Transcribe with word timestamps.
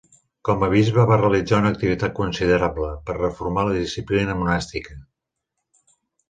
Com 0.47 0.63
a 0.67 0.67
bisbe 0.69 1.03
va 1.09 1.17
realitzar 1.19 1.59
una 1.63 1.71
activitat 1.73 2.15
considerable, 2.19 2.89
per 3.11 3.17
reformar 3.19 3.67
la 3.69 3.77
disciplina 3.77 4.39
monàstica. 4.41 4.99